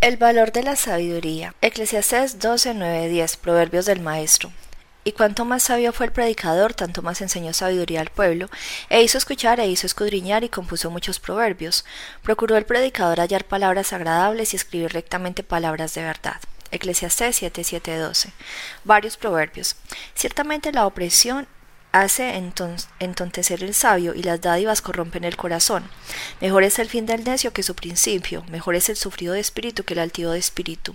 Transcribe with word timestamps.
El 0.00 0.16
valor 0.16 0.52
de 0.52 0.62
la 0.62 0.76
sabiduría. 0.76 1.56
Eclesiastés 1.60 2.38
12, 2.38 2.74
9, 2.74 3.08
10. 3.08 3.36
Proverbios 3.38 3.86
del 3.86 3.98
Maestro. 3.98 4.52
Y 5.02 5.10
cuanto 5.10 5.44
más 5.44 5.64
sabio 5.64 5.92
fue 5.92 6.06
el 6.06 6.12
predicador, 6.12 6.72
tanto 6.72 7.02
más 7.02 7.20
enseñó 7.20 7.52
sabiduría 7.52 8.00
al 8.00 8.10
pueblo, 8.10 8.48
e 8.90 9.02
hizo 9.02 9.18
escuchar 9.18 9.58
e 9.58 9.66
hizo 9.66 9.88
escudriñar 9.88 10.44
y 10.44 10.50
compuso 10.50 10.88
muchos 10.92 11.18
proverbios. 11.18 11.84
Procuró 12.22 12.56
el 12.56 12.64
predicador 12.64 13.18
hallar 13.18 13.44
palabras 13.44 13.92
agradables 13.92 14.52
y 14.52 14.56
escribir 14.56 14.92
rectamente 14.92 15.42
palabras 15.42 15.94
de 15.94 16.04
verdad. 16.04 16.36
Eclesiastés 16.70 17.34
7, 17.34 17.64
7, 17.64 17.96
12. 17.96 18.30
Varios 18.84 19.16
proverbios. 19.16 19.74
Ciertamente 20.14 20.70
la 20.70 20.86
opresión 20.86 21.48
hace 21.92 22.36
entontecer 22.98 23.64
el 23.64 23.74
sabio 23.74 24.14
y 24.14 24.22
las 24.22 24.40
dádivas 24.40 24.82
corrompen 24.82 25.24
el 25.24 25.36
corazón. 25.36 25.88
Mejor 26.40 26.62
es 26.62 26.78
el 26.78 26.88
fin 26.88 27.06
del 27.06 27.24
necio 27.24 27.52
que 27.52 27.62
su 27.62 27.74
principio, 27.74 28.44
mejor 28.50 28.74
es 28.74 28.88
el 28.88 28.96
sufrido 28.96 29.34
de 29.34 29.40
espíritu 29.40 29.84
que 29.84 29.94
el 29.94 30.00
altivo 30.00 30.32
de 30.32 30.38
espíritu. 30.38 30.94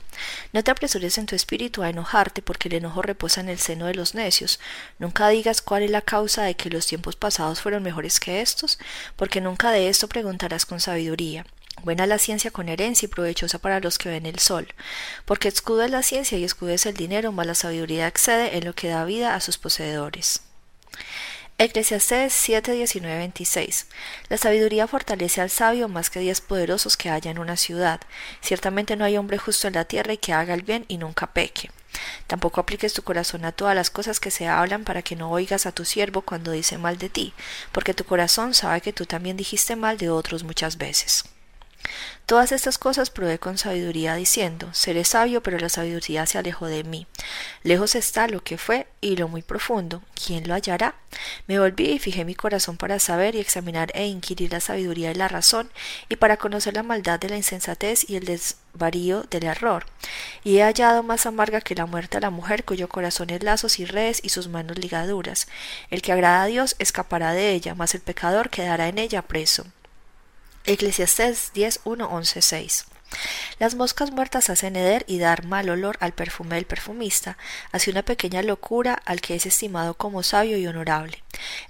No 0.54 0.64
te 0.64 0.71
apresures 0.71 1.18
en 1.18 1.25
tu 1.25 1.36
espíritu 1.36 1.82
a 1.82 1.89
enojarte 1.89 2.42
porque 2.42 2.68
el 2.68 2.75
enojo 2.75 3.01
reposa 3.01 3.42
en 3.42 3.50
el 3.50 3.60
seno 3.60 3.87
de 3.87 3.96
los 3.96 4.14
necios. 4.14 4.60
Nunca 5.00 5.29
digas 5.29 5.61
cuál 5.61 5.84
es 5.84 5.92
la 5.92 6.01
causa 6.01 6.43
de 6.43 6.56
que 6.56 6.70
los 6.70 6.86
tiempos 6.86 7.15
pasados 7.15 7.62
fueron 7.62 7.84
mejores 7.84 8.20
que 8.20 8.42
estos, 8.42 8.78
porque 9.15 9.42
nunca 9.42 9.71
de 9.71 9.89
esto 9.89 10.07
preguntarás 10.07 10.65
con 10.65 10.79
sabiduría. 10.79 11.46
Buena 11.82 12.06
la 12.06 12.20
ciencia 12.20 12.51
con 12.51 12.70
herencia 12.70 13.07
y 13.07 13.10
provechosa 13.10 13.57
para 13.57 13.79
los 13.79 13.98
que 13.98 14.10
ven 14.10 14.28
el 14.28 14.39
sol, 14.39 14.68
porque 15.25 15.48
escudo 15.48 15.84
es 15.84 15.92
la 15.92 16.04
ciencia 16.04 16.37
y 16.37 16.43
escudo 16.43 16.70
es 16.70 16.86
el 16.86 16.93
dinero, 16.93 17.32
mas 17.32 17.48
la 17.48 17.56
sabiduría 17.56 18.07
excede 18.07 18.57
en 18.57 18.65
lo 18.65 18.73
que 18.73 18.89
da 18.89 19.04
vida 19.06 19.36
a 19.36 19.42
sus 19.42 19.57
poseedores. 19.57 20.42
Eclesiastés 21.60 22.33
7, 22.33 22.71
19, 22.71 23.18
26. 23.18 23.88
La 24.28 24.38
sabiduría 24.38 24.88
fortalece 24.88 25.39
al 25.39 25.51
sabio 25.51 25.88
más 25.88 26.10
que 26.10 26.20
diez 26.20 26.42
poderosos 26.42 26.97
que 26.97 27.11
haya 27.11 27.29
en 27.29 27.38
una 27.38 27.57
ciudad. 27.57 28.01
Ciertamente 28.42 28.96
no 28.96 29.06
hay 29.06 29.18
hombre 29.18 29.37
justo 29.37 29.68
en 29.68 29.75
la 29.75 29.86
tierra 29.86 30.14
y 30.14 30.18
que 30.18 30.34
haga 30.34 30.56
el 30.56 30.64
bien 30.64 30.86
y 30.87 30.98
nunca 30.98 31.28
peque. 31.28 31.70
Tampoco 32.25 32.59
apliques 32.59 32.94
tu 32.94 33.04
corazón 33.04 33.45
a 33.45 33.52
todas 33.52 33.76
las 33.76 33.92
cosas 33.92 34.20
que 34.20 34.32
se 34.32 34.48
hablan 34.48 34.84
para 34.84 35.04
que 35.04 35.16
no 35.16 35.30
oigas 35.30 35.66
a 35.66 35.72
tu 35.72 35.86
siervo 35.86 36.22
cuando 36.22 36.52
dice 36.52 36.78
mal 36.78 36.98
de 36.98 37.10
ti, 37.10 37.34
porque 37.72 37.94
tu 37.94 38.04
corazón 38.04 38.54
sabe 38.56 38.82
que 38.82 38.94
tú 38.94 39.06
también 39.06 39.38
dijiste 39.38 39.76
mal 39.76 39.98
de 39.98 40.10
otros 40.10 40.44
muchas 40.44 40.78
veces. 40.78 41.23
Todas 42.26 42.53
estas 42.53 42.78
cosas 42.78 43.09
probé 43.09 43.38
con 43.38 43.58
sabiduría 43.58 44.16
diciendo, 44.16 44.70
seré 44.73 45.03
sabio, 45.03 45.44
pero 45.44 45.59
la 45.59 45.67
sabiduría 45.67 46.26
se 46.26 46.38
alejó 46.38 46.67
de 46.67 46.84
mí. 46.86 47.06
Lejos 47.64 47.95
está 47.95 48.28
lo 48.28 48.42
que 48.42 48.58
fue 48.58 48.88
y 49.02 49.17
lo 49.17 49.28
muy 49.28 49.42
profundo. 49.42 50.02
¿Quién 50.16 50.48
lo 50.48 50.54
hallará? 50.54 50.95
Me 51.48 51.59
volví 51.59 51.92
y 51.92 52.00
fijé 52.00 52.23
mi 52.23 52.34
corazón 52.34 52.78
para 52.78 53.00
saber 53.00 53.36
y 53.36 53.39
examinar 53.39 53.92
e 53.94 54.08
inquirir 54.08 54.54
la 54.54 54.61
sabiduría 54.61 55.11
y 55.11 55.16
la 55.16 55.28
razón, 55.28 55.70
y 56.08 56.16
para 56.16 56.38
conocer 56.38 56.76
la 56.76 56.84
maldad 56.84 57.20
de 57.20 57.30
la 57.30 57.38
insensatez 57.38 58.09
y 58.09 58.16
el 58.16 58.26
desvarío 58.26 59.23
del 59.23 59.44
error. 59.44 59.86
Y 60.45 60.58
he 60.58 60.64
hallado 60.64 61.04
más 61.04 61.26
amarga 61.26 61.59
que 61.59 61.76
la 61.76 61.86
muerte 61.86 62.17
a 62.17 62.22
la 62.22 62.30
mujer 62.30 62.64
cuyo 62.64 62.88
corazón 62.88 63.30
es 63.31 63.44
lazos 63.44 63.80
y 63.80 63.86
redes 63.86 64.22
y 64.23 64.30
sus 64.30 64.48
manos 64.48 64.78
ligaduras. 64.80 65.48
El 65.89 66.02
que 66.02 66.14
agrada 66.14 66.44
a 66.44 66.48
Dios 66.48 66.78
escapará 66.80 67.34
de 67.34 67.52
ella, 67.52 67.76
mas 67.76 67.94
el 67.95 68.02
pecador 68.02 68.50
quedará 68.50 68.88
en 68.88 68.98
ella 68.98 69.22
preso. 69.23 69.66
Eclesiastés 70.66 71.52
10, 71.53 71.81
1, 71.83 72.06
11, 72.06 72.42
6. 72.42 72.86
Las 73.59 73.75
moscas 73.75 74.11
muertas 74.11 74.50
hacen 74.50 74.78
heder 74.78 75.03
y 75.08 75.20
dar 75.20 75.45
mal 75.45 75.70
olor 75.70 75.97
al 76.00 76.14
perfume 76.14 76.55
del 76.55 76.66
perfumista, 76.66 77.38
hace 77.73 77.92
una 77.92 78.03
pequeña 78.03 78.42
locura 78.44 78.94
al 78.94 79.20
que 79.20 79.36
es 79.36 79.45
estimado 79.45 79.95
como 79.95 80.23
sabio 80.23 80.58
y 80.58 80.66
honorable. 80.66 81.22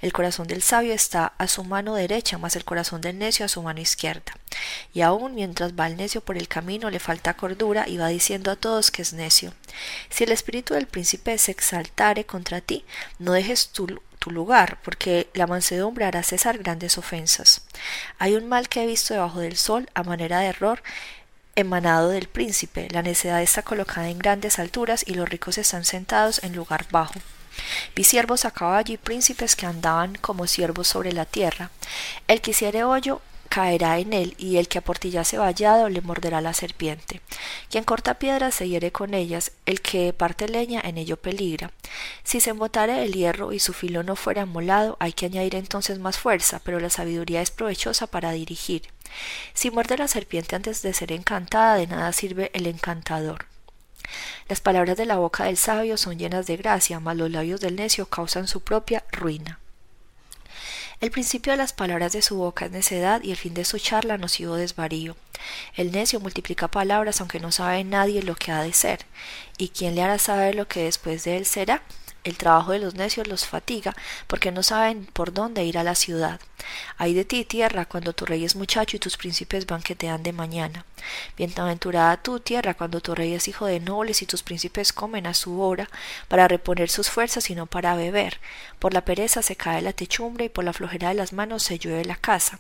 El 0.02 0.14
corazón 0.14 0.48
del 0.48 0.62
sabio 0.62 0.94
está 0.94 1.34
a 1.38 1.48
su 1.48 1.64
mano 1.64 1.96
derecha, 1.96 2.38
mas 2.38 2.56
el 2.56 2.66
corazón 2.66 3.02
del 3.02 3.18
necio 3.18 3.46
a 3.46 3.50
su 3.50 3.62
mano 3.62 3.82
izquierda. 3.82 4.34
Y 4.94 5.02
aun 5.02 5.36
mientras 5.36 5.74
va 5.74 5.88
el 5.88 5.98
necio 5.98 6.22
por 6.22 6.38
el 6.38 6.48
camino 6.48 6.90
le 6.90 7.00
falta 7.00 7.34
cordura 7.36 7.88
y 7.88 7.98
va 7.98 8.08
diciendo 8.08 8.52
a 8.52 8.56
todos 8.56 8.92
que 8.92 9.02
es 9.02 9.14
necio. 9.14 9.54
Si 10.10 10.24
el 10.24 10.32
espíritu 10.32 10.74
del 10.74 10.88
príncipe 10.88 11.38
se 11.38 11.52
exaltare 11.52 12.26
contra 12.26 12.62
ti, 12.62 12.86
no 13.20 13.34
dejes 13.34 13.70
tu 13.70 13.88
lugar, 14.32 14.80
porque 14.84 15.30
la 15.34 15.48
mansedumbre 15.48 16.06
hará 16.06 16.24
cesar 16.24 16.58
grandes 16.58 16.98
ofensas. 16.98 17.62
Hay 18.20 18.36
un 18.36 18.48
mal 18.48 18.70
que 18.70 18.84
he 18.84 18.88
visto 18.88 19.14
debajo 19.14 19.40
del 19.40 19.58
sol, 19.58 19.90
a 19.94 20.04
manera 20.04 20.40
de 20.40 20.48
error, 20.48 20.82
emanado 21.56 22.10
del 22.10 22.28
príncipe. 22.28 22.88
La 22.92 23.02
necedad 23.02 23.42
está 23.42 23.62
colocada 23.62 24.10
en 24.10 24.20
grandes 24.20 24.60
alturas 24.60 25.04
y 25.06 25.14
los 25.14 25.30
ricos 25.30 25.58
están 25.58 25.86
sentados 25.86 26.44
en 26.44 26.56
lugar 26.56 26.86
bajo. 26.90 27.14
Vi 27.96 28.04
siervos 28.04 28.46
a 28.46 28.52
caballo 28.52 28.94
y 28.94 28.98
príncipes 28.98 29.56
que 29.56 29.66
andaban 29.66 30.16
como 30.16 30.48
siervos 30.48 30.88
sobre 30.88 31.12
la 31.12 31.26
tierra. 31.26 31.72
El 32.28 32.42
que 32.42 32.52
hiciere 32.52 32.84
hoyo 32.84 33.22
caerá 33.54 34.00
en 34.00 34.14
él, 34.14 34.34
y 34.40 34.58
el 34.58 34.68
que 34.68 34.80
aportillase 34.80 35.38
vallado 35.38 35.88
le 35.88 36.02
morderá 36.02 36.42
la 36.42 36.56
serpiente. 36.56 37.22
Quien 37.70 37.84
corta 37.84 38.16
piedras 38.16 38.56
se 38.56 38.68
hiere 38.68 38.92
con 38.92 39.14
ellas, 39.14 39.52
el 39.68 39.80
que 39.80 40.12
parte 40.12 40.48
leña 40.48 40.82
en 40.84 40.98
ello 40.98 41.18
peligra. 41.18 41.72
Si 42.24 42.40
se 42.40 42.50
embotare 42.50 43.04
el 43.04 43.14
hierro 43.14 43.54
y 43.54 43.60
su 43.60 43.74
filo 43.74 44.02
no 44.02 44.16
fuera 44.16 44.48
molado, 44.48 44.98
hay 45.00 45.14
que 45.14 45.28
añadir 45.28 45.54
entonces 45.54 46.00
más 46.00 46.18
fuerza, 46.18 46.62
pero 46.64 46.80
la 46.80 46.90
sabiduría 46.90 47.44
es 47.44 47.52
provechosa 47.52 48.08
para 48.08 48.32
dirigir. 48.32 48.88
Si 49.54 49.70
muerde 49.70 50.00
la 50.00 50.08
serpiente 50.08 50.56
antes 50.56 50.82
de 50.82 50.92
ser 50.94 51.12
encantada, 51.12 51.76
de 51.76 51.86
nada 51.86 52.12
sirve 52.12 52.50
el 52.56 52.66
encantador. 52.66 53.53
Las 54.50 54.62
palabras 54.62 54.98
de 54.98 55.06
la 55.06 55.18
boca 55.18 55.46
del 55.46 55.58
sabio 55.58 55.98
son 55.98 56.18
llenas 56.18 56.46
de 56.46 56.58
gracia, 56.58 57.00
mas 57.00 57.18
los 57.18 57.32
labios 57.32 57.62
del 57.62 57.76
necio 57.76 58.06
causan 58.08 58.48
su 58.48 58.62
propia 58.62 59.04
ruina. 59.12 59.60
El 61.02 61.12
principio 61.12 61.52
de 61.52 61.58
las 61.58 61.74
palabras 61.74 62.14
de 62.14 62.22
su 62.22 62.38
boca 62.38 62.66
es 62.66 62.72
necedad 62.72 63.22
y 63.24 63.32
el 63.32 63.38
fin 63.38 63.54
de 63.54 63.66
su 63.66 63.78
charla 63.78 64.18
nocivo 64.18 64.56
desvarío. 64.56 65.18
El 65.76 65.92
necio 65.92 66.22
multiplica 66.22 66.70
palabras 66.70 67.20
aunque 67.20 67.42
no 67.42 67.52
sabe 67.52 67.84
nadie 67.84 68.24
lo 68.24 68.36
que 68.36 68.52
ha 68.52 68.64
de 68.64 68.72
ser. 68.72 69.06
¿Y 69.58 69.70
quién 69.70 69.96
le 69.96 70.04
hará 70.04 70.18
saber 70.18 70.56
lo 70.56 70.68
que 70.68 70.84
después 70.84 71.26
de 71.26 71.36
él 71.36 71.46
será? 71.46 71.84
El 72.24 72.38
trabajo 72.38 72.72
de 72.72 72.80
los 72.80 72.96
necios 72.96 73.28
los 73.28 73.46
fatiga, 73.46 73.94
porque 74.28 74.52
no 74.54 74.64
saben 74.64 75.06
por 75.12 75.34
dónde 75.34 75.66
ir 75.66 75.78
a 75.78 75.84
la 75.84 75.94
ciudad. 75.94 76.40
Ay 76.98 77.14
de 77.14 77.26
ti, 77.26 77.44
tierra, 77.44 77.86
cuando 77.86 78.14
tu 78.14 78.26
rey 78.26 78.46
es 78.46 78.56
muchacho 78.56 78.96
y 78.96 79.00
tus 79.00 79.18
príncipes 79.18 79.66
banquetean 79.66 80.24
de 80.24 80.32
mañana. 80.32 80.86
Bienventurada 81.36 82.16
tú, 82.16 82.40
tierra, 82.40 82.76
cuando 82.76 83.02
tu 83.02 83.14
rey 83.14 83.34
es 83.34 83.50
hijo 83.50 83.66
de 83.66 83.82
nobles 83.82 84.22
y 84.22 84.26
tus 84.26 84.42
príncipes 84.42 84.94
comen 84.94 85.28
a 85.28 85.34
su 85.34 85.62
hora, 85.62 85.90
para 86.30 86.48
reponer 86.48 86.90
sus 86.90 87.10
fuerzas 87.10 87.50
y 87.50 87.56
no 87.56 87.66
para 87.66 87.96
beber. 87.96 88.40
Por 88.80 88.94
la 88.94 89.04
pereza 89.04 89.42
se 89.42 89.58
cae 89.58 89.82
la 89.82 89.92
techumbre 89.92 90.46
y 90.46 90.50
por 90.50 90.64
la 90.64 90.72
flojera 90.72 91.10
de 91.10 91.16
las 91.16 91.34
manos 91.34 91.64
se 91.64 91.78
llueve 91.78 92.06
la 92.06 92.16
casa. 92.16 92.60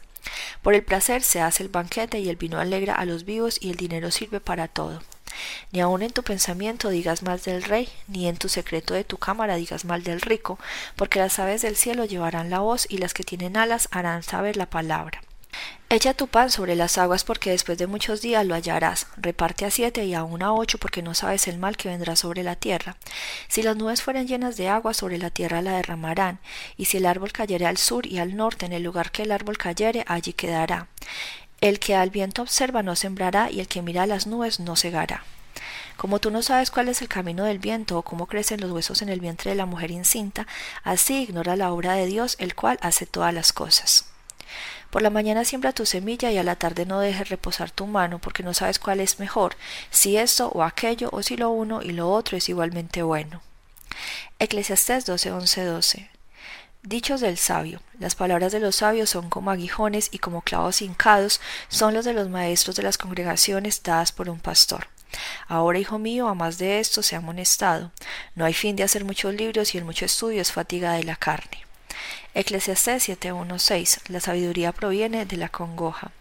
Por 0.62 0.74
el 0.74 0.84
placer 0.84 1.22
se 1.24 1.40
hace 1.40 1.64
el 1.64 1.70
banquete 1.70 2.20
y 2.20 2.28
el 2.28 2.36
vino 2.36 2.60
alegra 2.60 2.96
a 2.96 3.06
los 3.06 3.24
vivos 3.24 3.58
y 3.62 3.70
el 3.70 3.78
dinero 3.78 4.12
sirve 4.12 4.42
para 4.42 4.68
todo. 4.68 5.02
Ni 5.72 5.82
aun 5.82 6.02
en 6.02 6.12
tu 6.12 6.24
pensamiento 6.24 6.90
digas 6.90 7.24
mal 7.24 7.40
del 7.40 7.64
rey, 7.64 7.90
ni 8.08 8.28
en 8.28 8.38
tu 8.38 8.50
secreto 8.50 8.94
de 8.94 9.04
tu 9.04 9.18
cámara 9.18 9.56
digas 9.56 9.86
mal 9.86 10.04
del 10.04 10.22
rico, 10.22 10.60
porque 10.96 11.20
las 11.20 11.40
aves 11.40 11.62
del 11.62 11.76
cielo 11.76 12.06
llevarán 12.06 12.50
la 12.50 12.60
voz 12.60 12.86
y 12.90 12.98
las 12.98 13.14
que 13.14 13.24
tienen 13.24 13.58
alas 13.58 13.88
harán 13.92 14.24
saber 14.24 14.58
la 14.58 14.70
palabra. 14.70 15.22
Echa 15.90 16.16
tu 16.16 16.28
pan 16.28 16.50
sobre 16.50 16.76
las 16.76 16.98
aguas 16.98 17.24
porque 17.24 17.52
después 17.52 17.78
de 17.78 17.86
muchos 17.86 18.20
días 18.20 18.46
lo 18.48 18.56
hallarás. 18.56 19.06
Reparte 19.16 19.66
a 19.66 19.70
siete 19.70 20.04
y 20.06 20.16
aun 20.16 20.42
a 20.42 20.52
ocho 20.52 20.80
porque 20.80 21.04
no 21.04 21.14
sabes 21.14 21.48
el 21.48 21.60
mal 21.60 21.78
que 21.78 21.90
vendrá 21.90 22.16
sobre 22.16 22.42
la 22.42 22.56
tierra. 22.56 22.98
Si 23.48 23.62
las 23.62 23.76
nubes 23.76 24.02
fueren 24.02 24.28
llenas 24.28 24.58
de 24.58 24.70
agua 24.70 24.96
sobre 24.96 25.20
la 25.20 25.30
tierra 25.30 25.62
la 25.62 25.74
derramarán, 25.74 26.40
y 26.78 26.86
si 26.86 26.98
el 26.98 27.06
árbol 27.06 27.32
cayere 27.32 27.68
al 27.68 27.78
sur 27.78 28.08
y 28.08 28.18
al 28.18 28.36
norte 28.36 28.66
en 28.66 28.74
el 28.74 28.82
lugar 28.82 29.12
que 29.12 29.22
el 29.22 29.32
árbol 29.32 29.60
cayere, 29.60 30.04
allí 30.08 30.34
quedará. 30.34 30.88
El 31.64 31.80
que 31.80 31.96
al 31.96 32.10
viento 32.10 32.42
observa 32.42 32.84
no 32.84 32.94
sembrará 32.98 33.50
y 33.50 33.62
el 33.62 33.70
que 33.70 33.82
mira 33.82 34.04
a 34.04 34.06
las 34.06 34.28
nubes 34.28 34.60
no 34.60 34.76
cegará. 34.76 35.24
Como 35.96 36.20
tú 36.20 36.30
no 36.30 36.42
sabes 36.42 36.70
cuál 36.70 36.90
es 36.90 37.02
el 37.02 37.08
camino 37.08 37.46
del 37.46 37.60
viento 37.60 37.98
o 37.98 38.02
cómo 38.02 38.28
crecen 38.28 38.60
los 38.60 38.70
huesos 38.72 39.02
en 39.02 39.08
el 39.08 39.22
vientre 39.22 39.52
de 39.52 39.56
la 39.56 39.66
mujer 39.66 39.90
incinta, 39.90 40.46
así 40.84 41.22
ignora 41.22 41.56
la 41.56 41.72
obra 41.72 41.94
de 41.94 42.06
Dios, 42.06 42.36
el 42.40 42.54
cual 42.54 42.80
hace 42.82 43.06
todas 43.06 43.34
las 43.34 43.54
cosas. 43.54 44.08
Por 44.90 45.04
la 45.04 45.10
mañana 45.10 45.46
siembra 45.46 45.72
tu 45.72 45.86
semilla 45.86 46.32
y 46.32 46.38
a 46.38 46.44
la 46.44 46.58
tarde 46.58 46.86
no 46.86 47.00
dejes 47.00 47.30
reposar 47.30 47.72
tu 47.72 47.88
mano, 47.88 48.20
porque 48.20 48.44
no 48.44 48.54
sabes 48.54 48.78
cuál 48.78 49.00
es 49.00 49.20
mejor, 49.20 49.56
si 49.90 50.18
esto 50.18 50.50
o 50.50 50.64
aquello, 50.64 51.08
o 51.14 51.24
si 51.24 51.38
lo 51.38 51.50
uno 51.50 51.82
y 51.82 51.94
lo 51.94 52.12
otro 52.12 52.36
es 52.36 52.50
igualmente 52.50 53.04
bueno. 53.04 53.42
Eclesiastés 54.38 55.06
12, 55.06 55.30
12. 55.30 56.13
Dichos 56.86 57.22
del 57.22 57.38
sabio. 57.38 57.80
Las 57.98 58.14
palabras 58.14 58.52
de 58.52 58.60
los 58.60 58.76
sabios 58.76 59.10
son 59.10 59.30
como 59.30 59.52
aguijones 59.52 60.10
y 60.12 60.18
como 60.18 60.42
clavos 60.42 60.82
hincados 60.82 61.40
son 61.70 61.94
los 61.94 62.04
de 62.04 62.12
los 62.12 62.28
maestros 62.28 62.76
de 62.76 62.84
las 62.84 62.98
congregaciones 62.98 63.82
dadas 63.84 64.12
por 64.12 64.30
un 64.30 64.38
pastor. 64.38 64.88
Ahora, 65.48 65.80
hijo 65.80 65.98
mío, 65.98 66.28
a 66.28 66.36
más 66.36 66.58
de 66.58 66.82
esto 66.82 67.02
se 67.02 67.16
ha 67.16 67.20
amonestado. 67.20 67.94
No 68.36 68.44
hay 68.44 68.54
fin 68.54 68.76
de 68.76 68.84
hacer 68.84 69.06
muchos 69.06 69.34
libros 69.34 69.74
y 69.74 69.78
el 69.78 69.86
mucho 69.86 70.04
estudio 70.04 70.42
es 70.42 70.52
fatiga 70.52 70.92
de 70.92 71.06
la 71.06 71.16
carne. 71.16 71.66
Eclesiastés 72.34 73.10
7.1.6 73.10 74.00
La 74.08 74.20
sabiduría 74.20 74.72
proviene 74.72 75.26
de 75.26 75.38
la 75.38 75.50
congoja. 75.50 76.12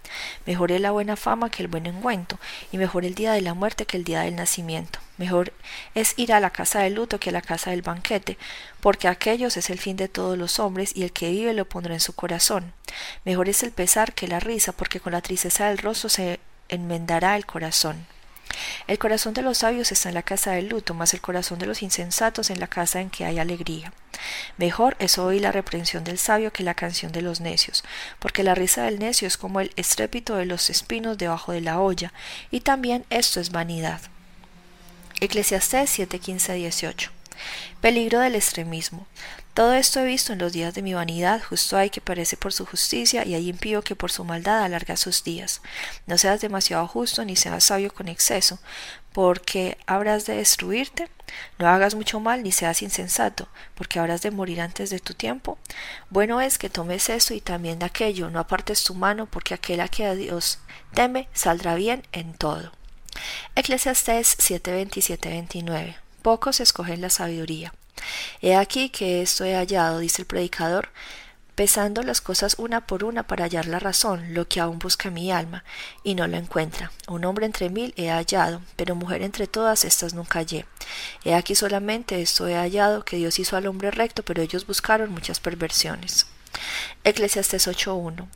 Mejor 0.47 0.73
es 0.73 0.81
la 0.81 0.91
buena 0.91 1.17
fama 1.17 1.51
que 1.51 1.63
el 1.63 1.69
buen 1.69 1.87
engüento, 1.87 2.39
y 2.71 2.79
mejor 2.79 3.05
el 3.05 3.15
día 3.15 3.33
de 3.33 3.41
la 3.41 3.55
muerte 3.55 3.87
que 3.87 3.97
el 3.97 4.05
día 4.05 4.21
del 4.21 4.37
nacimiento. 4.37 4.99
Mejor 5.17 5.53
es 5.95 6.15
ir 6.17 6.33
a 6.33 6.41
la 6.41 6.51
casa 6.51 6.81
del 6.81 6.95
luto 6.95 7.19
que 7.19 7.31
a 7.31 7.33
la 7.33 7.43
casa 7.43 7.71
del 7.71 7.83
banquete, 7.83 8.37
porque 8.81 9.09
aquellos 9.09 9.57
es 9.57 9.71
el 9.71 9.79
fin 9.79 9.97
de 9.97 10.09
todos 10.09 10.37
los 10.37 10.59
hombres, 10.59 10.93
y 10.95 11.03
el 11.03 11.13
que 11.13 11.31
vive 11.31 11.55
lo 11.55 11.65
pondrá 11.65 11.95
en 11.95 12.01
su 12.01 12.15
corazón. 12.15 12.73
Mejor 13.25 13.49
es 13.49 13.63
el 13.63 13.73
pesar 13.73 14.13
que 14.13 14.29
la 14.29 14.41
risa, 14.41 14.73
porque 14.73 15.01
con 15.01 15.13
la 15.13 15.23
tristeza 15.23 15.69
del 15.69 15.79
rostro 15.79 16.09
se 16.09 16.41
enmendará 16.69 17.37
el 17.37 17.47
corazón. 17.47 18.07
El 18.87 18.99
corazón 18.99 19.35
de 19.35 19.43
los 19.43 19.59
sabios 19.59 19.93
está 19.93 20.09
en 20.09 20.15
la 20.15 20.23
casa 20.23 20.53
del 20.53 20.69
luto, 20.69 20.95
mas 20.95 21.15
el 21.15 21.21
corazón 21.21 21.59
de 21.59 21.67
los 21.67 21.83
insensatos 21.83 22.51
en 22.51 22.61
la 22.61 22.67
casa 22.67 23.01
en 23.01 23.11
que 23.11 23.25
hay 23.25 23.39
alegría. 23.39 23.93
Mejor 24.57 24.97
es 24.99 25.19
oír 25.19 25.43
la 25.43 25.53
reprensión 25.53 26.05
del 26.05 26.19
sabio 26.19 26.53
que 26.53 26.63
la 26.63 26.75
canción 26.75 27.13
de 27.13 27.23
los 27.23 27.41
necios, 27.41 27.85
porque 28.19 28.43
la 28.43 28.55
risa 28.55 28.85
del 28.85 28.99
necio 28.99 29.27
es 29.27 29.37
como 29.37 29.61
el 29.61 29.73
estrépito 29.77 30.37
de 30.37 30.47
los 30.47 30.71
espinos 30.71 31.19
debajo 31.19 31.53
de 31.53 31.61
la 31.61 31.81
olla, 31.81 32.13
y 32.51 32.61
también 32.61 33.05
esto 33.11 33.41
es 33.41 33.51
vanidad. 33.51 34.01
Eclesiastés 35.21 35.91
715 35.91 36.55
18 36.55 37.22
Peligro 37.81 38.21
del 38.21 38.35
extremismo. 38.35 39.07
Todo 39.55 39.75
esto 39.75 40.01
he 40.01 40.07
visto 40.07 40.33
en 40.33 40.39
los 40.39 40.55
días 40.55 40.73
de 40.73 40.81
mi 40.81 40.95
vanidad, 40.95 41.43
justo 41.43 41.77
hay 41.77 41.91
que 41.91 42.01
perece 42.01 42.39
por 42.39 42.55
su 42.55 42.65
justicia, 42.65 43.27
y 43.27 43.35
hay 43.35 43.51
impío 43.51 43.83
que 43.83 43.95
por 43.95 44.11
su 44.11 44.25
maldad 44.25 44.63
alarga 44.63 44.97
sus 44.97 45.25
días. 45.25 45.61
No 46.07 46.17
seas 46.17 46.41
demasiado 46.41 46.89
justo, 46.89 47.23
ni 47.27 47.37
seas 47.37 47.65
sabio 47.65 47.93
con 47.93 48.09
exceso, 48.09 48.59
porque 49.13 49.77
habrás 49.87 50.25
de 50.25 50.37
destruirte. 50.37 51.11
No 51.59 51.69
hagas 51.69 51.95
mucho 51.95 52.19
mal, 52.19 52.43
ni 52.43 52.51
seas 52.51 52.81
insensato, 52.81 53.47
porque 53.75 53.99
habrás 53.99 54.23
de 54.23 54.31
morir 54.31 54.63
antes 54.63 54.89
de 54.89 55.01
tu 55.01 55.13
tiempo. 55.13 55.59
Bueno 56.09 56.41
es 56.41 56.57
que 56.57 56.71
tomes 56.71 57.11
esto 57.11 57.35
y 57.35 57.43
también 57.43 57.79
de 57.79 57.87
aquello, 57.87 58.31
no 58.31 58.39
apartes 58.39 58.85
tu 58.85 58.95
mano, 58.95 59.27
porque 59.27 59.53
aquel 59.53 59.81
a 59.81 59.89
que 59.89 60.07
a 60.07 60.15
Dios 60.15 60.61
teme 60.95 61.29
saldrá 61.35 61.75
bien 61.75 62.07
en 62.13 62.33
todo. 62.33 62.73
Eclesiastés 63.55 64.39
7:27-29 64.39 65.97
Pocos 66.23 66.61
escogen 66.61 67.01
la 67.01 67.11
sabiduría. 67.11 67.75
He 68.41 68.55
aquí 68.57 68.91
que 68.91 69.23
esto 69.23 69.45
he 69.45 69.55
hallado, 69.55 69.99
dice 69.99 70.23
el 70.23 70.27
predicador, 70.27 70.91
pesando 71.55 72.03
las 72.03 72.21
cosas 72.21 72.55
una 72.59 72.87
por 72.87 73.05
una 73.05 73.25
para 73.25 73.45
hallar 73.45 73.67
la 73.67 73.79
razón, 73.79 74.33
lo 74.33 74.49
que 74.49 74.61
aún 74.61 74.79
busca 74.79 75.11
mi 75.11 75.33
alma, 75.33 75.65
y 76.03 76.15
no 76.15 76.27
lo 76.27 76.37
encuentra. 76.37 76.93
Un 77.09 77.25
hombre 77.25 77.47
entre 77.47 77.71
mil 77.71 77.93
he 77.97 78.09
hallado, 78.09 78.63
pero 78.77 78.95
mujer 78.95 79.23
entre 79.23 79.47
todas 79.47 79.85
estas 79.85 80.15
nunca 80.15 80.39
hallé. 80.39 80.65
He 81.25 81.35
aquí 81.35 81.55
solamente 81.55 82.23
esto 82.23 82.47
he 82.47 82.55
hallado, 82.55 83.05
que 83.05 83.17
Dios 83.17 83.39
hizo 83.39 83.57
al 83.57 83.67
hombre 83.67 83.91
recto, 83.91 84.23
pero 84.25 84.43
ellos 84.43 84.67
buscaron 84.67 85.13
muchas 85.13 85.41
perversiones. 85.41 86.27
Eclesiastes 87.05 87.67
8.1 87.69 88.27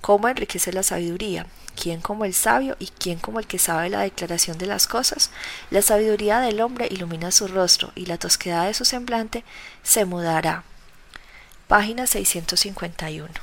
¿Cómo 0.00 0.28
enriquece 0.28 0.72
la 0.72 0.82
sabiduría? 0.82 1.46
¿Quién 1.80 2.00
como 2.00 2.24
el 2.24 2.34
sabio 2.34 2.76
y 2.78 2.88
quién 2.88 3.18
como 3.18 3.40
el 3.40 3.46
que 3.46 3.58
sabe 3.58 3.88
la 3.88 4.00
declaración 4.00 4.58
de 4.58 4.66
las 4.66 4.86
cosas? 4.86 5.30
La 5.70 5.80
sabiduría 5.80 6.40
del 6.40 6.60
hombre 6.60 6.88
ilumina 6.90 7.30
su 7.30 7.48
rostro 7.48 7.90
y 7.94 8.06
la 8.06 8.18
tosquedad 8.18 8.66
de 8.66 8.74
su 8.74 8.84
semblante 8.84 9.44
se 9.82 10.04
mudará. 10.04 10.62
Página 11.68 12.06
651. 12.06 13.34